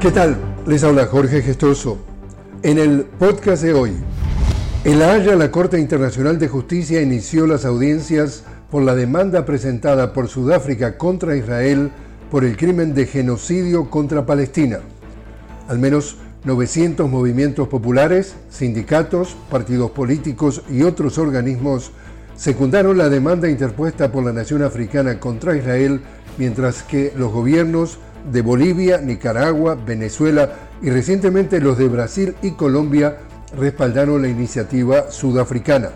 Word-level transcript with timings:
¿Qué 0.00 0.10
tal? 0.10 0.36
Les 0.66 0.84
habla 0.84 1.06
Jorge 1.06 1.40
Gestoso. 1.40 1.96
En 2.62 2.76
el 2.78 3.04
podcast 3.18 3.62
de 3.62 3.72
hoy, 3.72 3.92
en 4.84 4.98
La 4.98 5.14
Haya, 5.14 5.34
la 5.36 5.50
Corte 5.50 5.80
Internacional 5.80 6.38
de 6.38 6.48
Justicia 6.48 7.00
inició 7.00 7.46
las 7.46 7.64
audiencias 7.64 8.44
por 8.70 8.82
la 8.82 8.94
demanda 8.94 9.46
presentada 9.46 10.12
por 10.12 10.28
Sudáfrica 10.28 10.98
contra 10.98 11.34
Israel 11.34 11.90
por 12.30 12.44
el 12.44 12.58
crimen 12.58 12.92
de 12.92 13.06
genocidio 13.06 13.88
contra 13.88 14.26
Palestina. 14.26 14.80
Al 15.66 15.78
menos 15.78 16.18
900 16.44 17.08
movimientos 17.08 17.66
populares, 17.68 18.36
sindicatos, 18.50 19.34
partidos 19.50 19.92
políticos 19.92 20.60
y 20.70 20.82
otros 20.82 21.16
organismos 21.16 21.90
secundaron 22.36 22.98
la 22.98 23.08
demanda 23.08 23.48
interpuesta 23.48 24.12
por 24.12 24.24
la 24.24 24.34
nación 24.34 24.62
africana 24.62 25.18
contra 25.18 25.56
Israel, 25.56 26.02
mientras 26.36 26.82
que 26.82 27.14
los 27.16 27.32
gobiernos 27.32 27.98
de 28.30 28.42
Bolivia, 28.42 28.98
Nicaragua, 28.98 29.74
Venezuela 29.74 30.50
y 30.82 30.90
recientemente 30.90 31.60
los 31.60 31.78
de 31.78 31.88
Brasil 31.88 32.34
y 32.42 32.52
Colombia 32.52 33.18
respaldaron 33.56 34.22
la 34.22 34.28
iniciativa 34.28 35.10
sudafricana. 35.10 35.90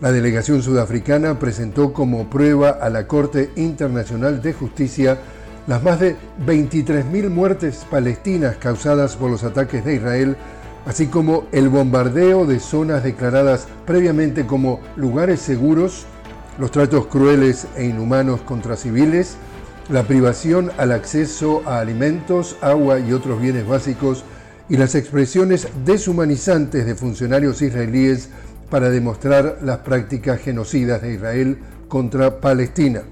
La 0.00 0.10
delegación 0.10 0.62
sudafricana 0.62 1.38
presentó 1.38 1.92
como 1.92 2.28
prueba 2.28 2.70
a 2.70 2.90
la 2.90 3.06
Corte 3.06 3.50
Internacional 3.56 4.42
de 4.42 4.52
Justicia 4.52 5.18
las 5.66 5.82
más 5.82 6.00
de 6.00 6.16
23.000 6.44 7.28
muertes 7.30 7.86
palestinas 7.88 8.56
causadas 8.56 9.14
por 9.14 9.30
los 9.30 9.44
ataques 9.44 9.84
de 9.84 9.94
Israel, 9.94 10.36
así 10.86 11.06
como 11.06 11.44
el 11.52 11.68
bombardeo 11.68 12.46
de 12.46 12.58
zonas 12.58 13.04
declaradas 13.04 13.68
previamente 13.86 14.44
como 14.44 14.80
lugares 14.96 15.40
seguros, 15.40 16.06
los 16.58 16.72
tratos 16.72 17.06
crueles 17.06 17.68
e 17.76 17.84
inhumanos 17.84 18.40
contra 18.40 18.76
civiles, 18.76 19.36
la 19.92 20.04
privación 20.04 20.70
al 20.78 20.90
acceso 20.90 21.62
a 21.66 21.78
alimentos, 21.78 22.56
agua 22.62 22.98
y 22.98 23.12
otros 23.12 23.38
bienes 23.38 23.68
básicos 23.68 24.24
y 24.70 24.78
las 24.78 24.94
expresiones 24.94 25.68
deshumanizantes 25.84 26.86
de 26.86 26.94
funcionarios 26.94 27.60
israelíes 27.60 28.30
para 28.70 28.88
demostrar 28.88 29.58
las 29.62 29.78
prácticas 29.80 30.40
genocidas 30.40 31.02
de 31.02 31.12
Israel 31.12 31.58
contra 31.88 32.40
Palestina. 32.40 33.02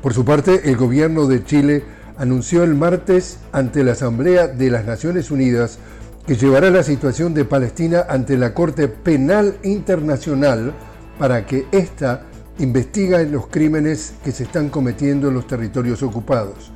Por 0.00 0.14
su 0.14 0.24
parte, 0.24 0.62
el 0.64 0.78
gobierno 0.78 1.26
de 1.26 1.44
Chile 1.44 1.84
anunció 2.16 2.64
el 2.64 2.74
martes 2.74 3.36
ante 3.52 3.84
la 3.84 3.92
Asamblea 3.92 4.48
de 4.48 4.70
las 4.70 4.86
Naciones 4.86 5.30
Unidas 5.30 5.78
que 6.26 6.36
llevará 6.36 6.70
la 6.70 6.84
situación 6.84 7.34
de 7.34 7.44
Palestina 7.44 8.06
ante 8.08 8.38
la 8.38 8.54
Corte 8.54 8.88
Penal 8.88 9.58
Internacional 9.62 10.72
para 11.18 11.44
que 11.44 11.66
ésta 11.70 12.22
investigue 12.58 13.26
los 13.26 13.48
crímenes 13.48 14.14
que 14.24 14.32
se 14.32 14.44
están 14.44 14.68
cometiendo 14.68 15.28
en 15.28 15.34
los 15.34 15.46
territorios 15.46 16.02
ocupados. 16.02 16.70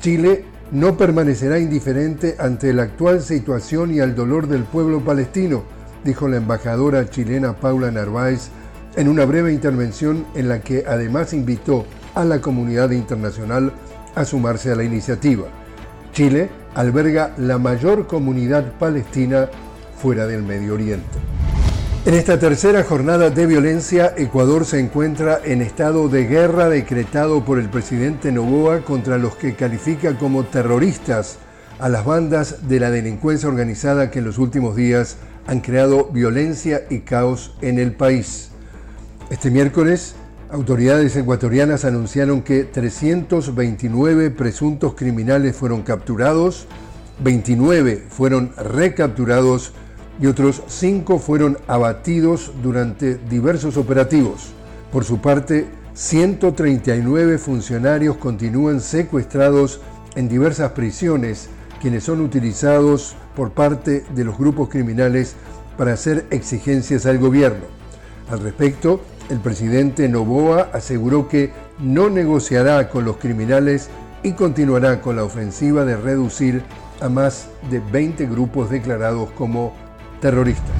Chile 0.00 0.44
no 0.70 0.96
permanecerá 0.96 1.58
indiferente 1.58 2.36
ante 2.38 2.72
la 2.72 2.84
actual 2.84 3.20
situación 3.22 3.94
y 3.94 4.00
al 4.00 4.14
dolor 4.14 4.48
del 4.48 4.64
pueblo 4.64 5.04
palestino, 5.04 5.64
dijo 6.02 6.28
la 6.28 6.38
embajadora 6.38 7.08
chilena 7.10 7.54
Paula 7.54 7.90
Narváez 7.90 8.48
en 8.96 9.08
una 9.08 9.24
breve 9.24 9.52
intervención 9.52 10.26
en 10.34 10.48
la 10.48 10.60
que 10.60 10.84
además 10.86 11.32
invitó 11.32 11.84
a 12.14 12.24
la 12.24 12.40
comunidad 12.40 12.90
internacional 12.90 13.72
a 14.14 14.24
sumarse 14.24 14.70
a 14.70 14.76
la 14.76 14.84
iniciativa. 14.84 15.44
Chile 16.12 16.50
alberga 16.74 17.34
la 17.38 17.58
mayor 17.58 18.06
comunidad 18.06 18.72
palestina 18.78 19.48
fuera 19.96 20.26
del 20.26 20.42
Medio 20.42 20.74
Oriente. 20.74 21.41
En 22.04 22.14
esta 22.14 22.36
tercera 22.36 22.82
jornada 22.82 23.30
de 23.30 23.46
violencia, 23.46 24.12
Ecuador 24.16 24.64
se 24.64 24.80
encuentra 24.80 25.40
en 25.44 25.62
estado 25.62 26.08
de 26.08 26.26
guerra 26.26 26.68
decretado 26.68 27.44
por 27.44 27.60
el 27.60 27.68
presidente 27.68 28.32
Novoa 28.32 28.80
contra 28.80 29.18
los 29.18 29.36
que 29.36 29.54
califica 29.54 30.18
como 30.18 30.42
terroristas 30.42 31.38
a 31.78 31.88
las 31.88 32.04
bandas 32.04 32.66
de 32.66 32.80
la 32.80 32.90
delincuencia 32.90 33.48
organizada 33.48 34.10
que 34.10 34.18
en 34.18 34.24
los 34.24 34.38
últimos 34.38 34.74
días 34.74 35.16
han 35.46 35.60
creado 35.60 36.06
violencia 36.06 36.82
y 36.90 37.00
caos 37.00 37.54
en 37.60 37.78
el 37.78 37.92
país. 37.92 38.50
Este 39.30 39.52
miércoles, 39.52 40.16
autoridades 40.50 41.14
ecuatorianas 41.14 41.84
anunciaron 41.84 42.42
que 42.42 42.64
329 42.64 44.30
presuntos 44.30 44.94
criminales 44.94 45.54
fueron 45.54 45.82
capturados, 45.82 46.66
29 47.22 48.06
fueron 48.08 48.50
recapturados 48.56 49.72
y 50.20 50.26
otros 50.26 50.62
5 50.66 51.18
fueron 51.18 51.58
abatidos 51.66 52.52
durante 52.62 53.16
diversos 53.16 53.76
operativos. 53.76 54.52
Por 54.92 55.04
su 55.04 55.20
parte, 55.20 55.66
139 55.94 57.38
funcionarios 57.38 58.16
continúan 58.16 58.80
secuestrados 58.80 59.80
en 60.14 60.28
diversas 60.28 60.72
prisiones, 60.72 61.48
quienes 61.80 62.04
son 62.04 62.20
utilizados 62.20 63.16
por 63.34 63.50
parte 63.50 64.04
de 64.14 64.24
los 64.24 64.38
grupos 64.38 64.68
criminales 64.68 65.34
para 65.76 65.94
hacer 65.94 66.26
exigencias 66.30 67.06
al 67.06 67.18
gobierno. 67.18 67.64
Al 68.30 68.40
respecto, 68.40 69.00
el 69.30 69.38
presidente 69.38 70.08
Novoa 70.08 70.68
aseguró 70.72 71.28
que 71.28 71.52
no 71.78 72.10
negociará 72.10 72.88
con 72.88 73.04
los 73.04 73.16
criminales 73.16 73.88
y 74.22 74.32
continuará 74.32 75.00
con 75.00 75.16
la 75.16 75.24
ofensiva 75.24 75.84
de 75.84 75.96
reducir 75.96 76.62
a 77.00 77.08
más 77.08 77.48
de 77.70 77.80
20 77.80 78.26
grupos 78.26 78.70
declarados 78.70 79.30
como 79.32 79.74
terroristas. 80.22 80.70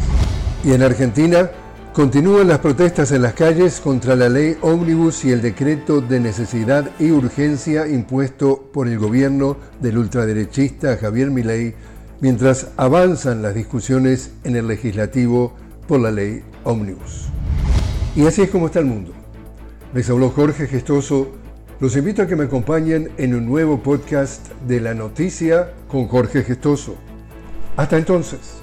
Y 0.64 0.72
en 0.72 0.82
Argentina 0.82 1.50
continúan 1.92 2.48
las 2.48 2.60
protestas 2.60 3.12
en 3.12 3.20
las 3.20 3.34
calles 3.34 3.80
contra 3.80 4.16
la 4.16 4.30
ley 4.30 4.56
ómnibus 4.62 5.26
y 5.26 5.32
el 5.32 5.42
decreto 5.42 6.00
de 6.00 6.20
necesidad 6.20 6.88
y 6.98 7.10
urgencia 7.10 7.86
impuesto 7.86 8.70
por 8.72 8.88
el 8.88 8.98
gobierno 8.98 9.58
del 9.80 9.98
ultraderechista 9.98 10.96
Javier 10.96 11.30
Milei 11.30 11.74
mientras 12.20 12.68
avanzan 12.76 13.42
las 13.42 13.54
discusiones 13.54 14.30
en 14.44 14.56
el 14.56 14.68
legislativo 14.68 15.54
por 15.86 16.00
la 16.00 16.12
ley 16.12 16.42
ómnibus. 16.64 17.26
Y 18.14 18.24
así 18.26 18.42
es 18.42 18.50
como 18.50 18.66
está 18.66 18.78
el 18.78 18.86
mundo. 18.86 19.12
Les 19.92 20.08
habló 20.08 20.30
Jorge 20.30 20.68
Gestoso. 20.68 21.32
Los 21.80 21.96
invito 21.96 22.22
a 22.22 22.26
que 22.28 22.36
me 22.36 22.44
acompañen 22.44 23.10
en 23.16 23.34
un 23.34 23.44
nuevo 23.44 23.82
podcast 23.82 24.48
de 24.68 24.80
La 24.80 24.94
Noticia 24.94 25.72
con 25.88 26.06
Jorge 26.06 26.44
Gestoso. 26.44 26.94
Hasta 27.76 27.98
entonces. 27.98 28.61